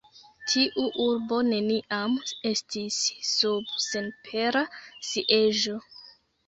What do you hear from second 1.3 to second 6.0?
neniam estis sub senpera sieĝo.